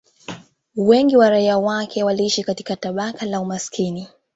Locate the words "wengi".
0.75-1.17